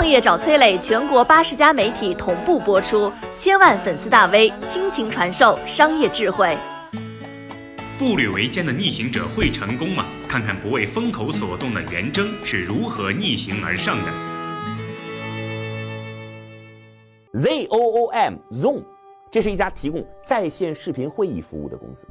[0.00, 6.56] 创业找崔磊，全国八十家媒体同步播出，千万粉丝大 V 倾情传授商业智慧。
[7.98, 10.06] 步履维艰的逆行者会成功吗？
[10.26, 14.10] 看看不为风口所动的袁征是如何逆行而上的。
[17.34, 18.82] Zoom Zoom，
[19.30, 22.08] 这是一家提供在线视频会议服务的公司。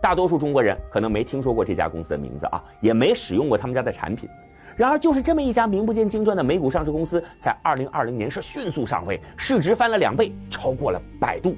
[0.00, 4.26] 大多数中国人可能没听说过这家公司的名字啊，也没使用过他们家的产品。
[4.74, 11.56] 然而，就是这么一家名不见经传的美股上市公司，在2020年是迅速上位，市值翻了两倍，超过了百度。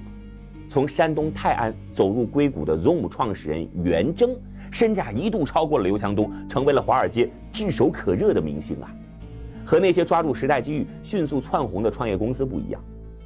[0.69, 4.37] 从山东泰安走入硅谷的 Zoom 创始人袁征，
[4.71, 8.95] 身价一度超过了刘强东，成为了华尔街炙手可热的明星啊！
[9.65, 12.83] 和那些抓住时代机遇迅速窜红的创业公司不一样，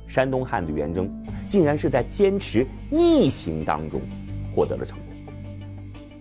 [0.07, 1.10] 山东汉子袁征
[1.49, 4.01] 竟然是在坚持逆行当中
[4.55, 5.07] 获得了成功。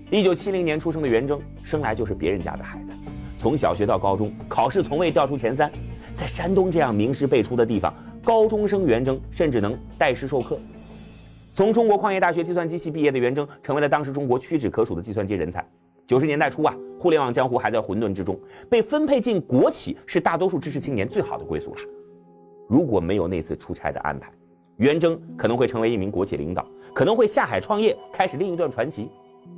[0.10, 2.94] 一九七零年出生的袁征，生来就是别人家的孩子，
[3.42, 5.72] 从小学到高中考试从未掉出前三，
[6.14, 7.92] 在山东这样名师辈出的地方，
[8.24, 10.60] 高中生袁征甚至能代师授课。
[11.52, 15.68] 从中国矿业大学计算机系毕业的袁征，成为了当时中国屈指可数的计算机人才。
[16.06, 21.82] 九十年代初啊，互联网江湖还在混沌之中，被分配进国企是大多数知识青年最好的归宿了。
[22.70, 24.32] 如果没有那次出差的安排，
[24.78, 29.10] 袁征可能会成为一名国企领导，可能会下海创业，开始另一段传奇。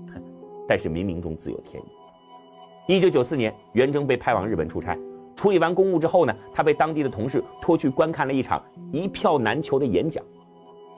[0.70, 2.03] 但是冥冥中自有天意。
[2.86, 4.98] 一九九四年，袁征被派往日本出差，
[5.38, 10.22] 处理完公务之后呢，他被当地的同事拖去观看了一场一票难求的演讲。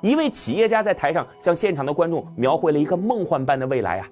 [0.02, 4.09] 一位企业家在台上向现场的观众描绘了一个梦幻般的未来啊！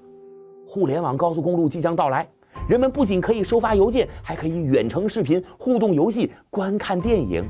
[0.67, 2.27] 互联网高速公路即将到来，
[2.69, 7.43] 人们不仅可以收发邮件，还可以远程视频、互动游戏、观看电影。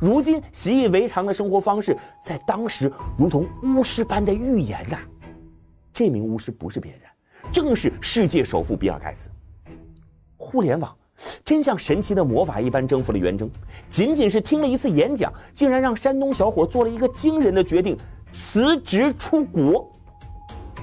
[0.00, 4.96] 如今习以为常的生活方式，在当时如同巫师般的预言呐！
[5.92, 7.02] 这名巫师不是别人，
[7.52, 9.28] 正是世界首富比尔盖茨。
[10.36, 10.94] 互联网。
[11.44, 13.50] 真像神奇的魔法一般征服了袁征，
[13.88, 17.98] 仅仅是听了一次演讲，竟然让山东小伙做了一个惊人的决定：
[18.32, 19.90] 辞职出国。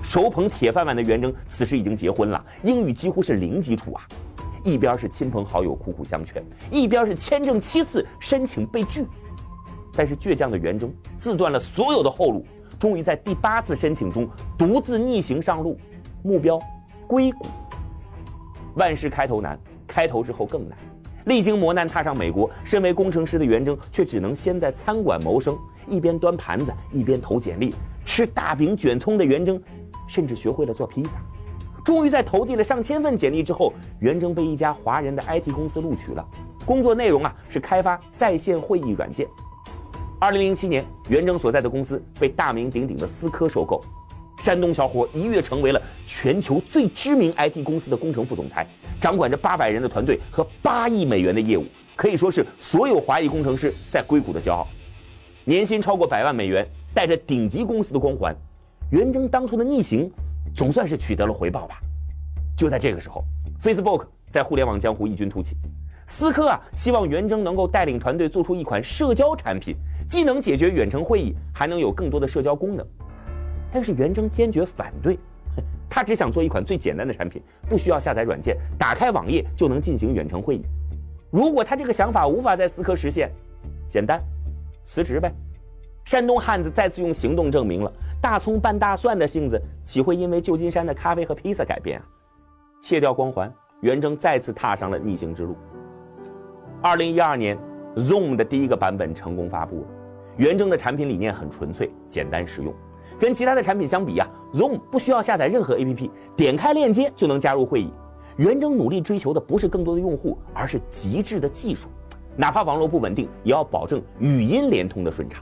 [0.04, 4.06] 手捧铁饭碗的袁征，此时已经结婚了，英语几乎是零基础啊！
[4.62, 9.08] 一边是亲朋好友苦苦相劝，一边是签证七次申请被拒。
[9.96, 12.46] 但是倔强的袁征自断了所有的后路，
[12.78, 15.80] 终于在第八次申请中独自逆行上路，
[16.26, 16.60] 目标
[17.06, 17.46] 硅谷。
[18.74, 19.58] 万事开头难。
[19.88, 20.78] 开头之后更难，
[21.26, 27.74] 历经磨难踏上美国，身为工程师的袁征却只能先在餐馆谋生，一边端盘子一边投简历。
[28.04, 29.62] 吃大饼卷葱的袁征，
[30.06, 31.20] 甚至学会了做披萨。
[31.86, 36.28] 终于在投递了上千份简历之后，袁征被一家华人的 IT 公司录取了。
[36.66, 39.26] 工作内容啊是开发在线会议软件。
[40.20, 43.82] 二零零七年，袁征所在的公司被大名鼎鼎的思科收购。
[44.46, 48.64] 山东小伙一跃成为了全球最知名 IT 公司的工程副总裁，
[49.02, 54.68] 掌管着八百人的团队和八亿美元的业务，可以说是所有华裔工程师在硅谷的骄傲。
[55.46, 56.64] 年薪超过百万美元，
[56.94, 58.36] 带着顶级公司的光环，
[58.92, 60.12] 袁征当初的逆行
[60.56, 61.82] 总算是取得了回报吧。
[62.56, 63.24] 就在这个时候
[63.60, 65.56] ，Facebook 在互联网江湖异军突起，
[66.06, 69.76] 思科啊希望袁征能够带领团队做出一款社交产品，
[70.08, 72.86] 既能解决远程会议，还能有更多的社交功能。
[73.76, 75.20] 但是袁征坚决反对，
[75.90, 80.64] 他只想做一款最简单的产品，不需要下载软件，打开网页就能进行远程会议。
[81.30, 83.30] 如果他这个想法无法在思科实现，
[83.90, 84.24] 简单，
[84.86, 85.30] 辞职呗。
[86.06, 87.92] 山东汉子再次用行动证明了
[88.22, 92.06] 大葱拌大蒜的性子岂会因为旧金山的咖啡和披萨改变啊？
[92.82, 95.54] 卸掉光环，袁征再次踏上了逆行之路。
[96.82, 97.58] 二零一二年
[97.98, 99.88] ，Zoom 的第一个版本成功发布了。
[100.38, 102.74] 袁征的产品理念很纯粹、简单实用。
[103.20, 107.90] 跟其他的产品相比呀，Zoom 不需要下载任何 APP，点开链接就能加入会议。
[108.38, 111.88] 袁征努力追求的不是更多的用户，而是极致的技术，
[112.36, 115.42] 哪怕网络不稳定，也要保证语音连通的顺畅。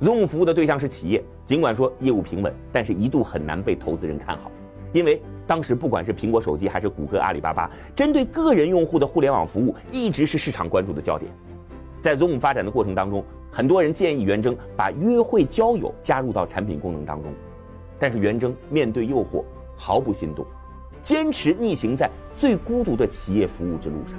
[0.00, 4.50] Zoom 服务的对象是企业，尽管说业务平稳，但是一度很难被投资人看好，
[4.92, 11.30] 因为当时不管是苹果手机还是谷歌、阿里巴巴，针对个人用户的互联网服务一直是市场关注的焦点。
[12.00, 17.30] 在 Zoom 发展的过程当中，很多人建议袁征把约会交友加入到产品功能当中，
[17.98, 19.44] 但是袁征面对诱惑
[19.76, 20.46] 毫不心动，
[21.02, 24.18] 坚持逆行在最孤独的企业服务之路上。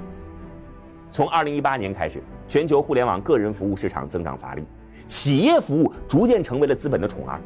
[1.12, 4.64] 从2018年开始，全球互联网个人服务市场增长乏力，
[5.08, 7.42] 企业服务逐渐成为了资本的宠儿。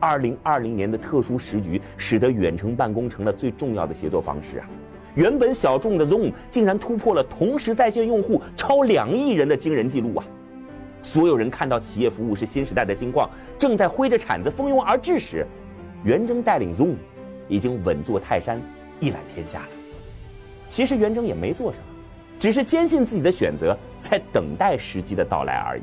[0.00, 4.68] 2020年的特殊时局使得远程办公成了最重要的协作方式啊！
[5.14, 10.24] 原本小众的 Zoom 竟然突破了同时在线用户超两亿人的惊人记录啊！
[11.04, 15.46] 所有人看到企业服务是新时代的金矿，正在挥着铲子蜂拥而至时，
[16.02, 16.94] 袁征带领 Zoom
[17.46, 18.60] 已经稳坐泰山，
[18.98, 19.68] 一览天下了。
[20.68, 21.84] 其实袁征也没做什么，
[22.40, 25.82] 只是坚信自己的选择，在等待时机的到来而已。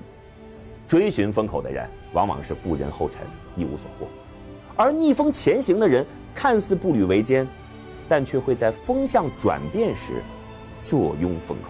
[0.87, 3.19] 追寻风口的人，往往是不人后尘，
[3.55, 4.07] 一无所获；
[4.75, 7.47] 而逆风前行的人，看似步履维艰，
[8.09, 10.21] 但却会在风向转变时
[10.81, 11.69] 坐拥风口。